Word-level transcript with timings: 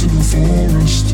in 0.00 0.08
the 0.08 0.24
forest, 0.24 1.06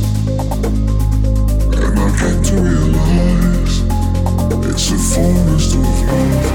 it's 4.68 4.90
a 4.92 4.98
forest 4.98 5.74
of 5.74 5.82
love. 6.06 6.46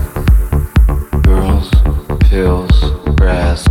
Pills, 2.31 2.79
grass. 3.17 3.70